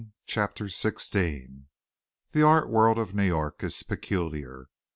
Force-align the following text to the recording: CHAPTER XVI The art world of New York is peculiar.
CHAPTER 0.25 0.63
XVI 0.65 1.65
The 2.31 2.41
art 2.41 2.71
world 2.71 2.97
of 2.97 3.13
New 3.13 3.21
York 3.27 3.63
is 3.63 3.83
peculiar. 3.83 4.65